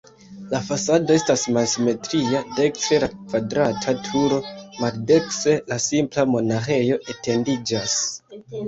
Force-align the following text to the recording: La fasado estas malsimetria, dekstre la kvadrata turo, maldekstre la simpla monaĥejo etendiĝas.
La 0.51 0.59
fasado 0.69 1.13
estas 1.19 1.43
malsimetria, 1.57 2.41
dekstre 2.61 2.99
la 3.05 3.11
kvadrata 3.19 3.95
turo, 4.09 4.41
maldekstre 4.81 5.57
la 5.71 5.81
simpla 5.91 6.29
monaĥejo 6.35 7.03
etendiĝas. 7.17 8.01